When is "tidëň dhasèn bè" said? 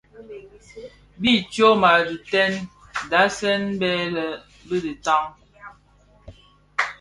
2.07-3.91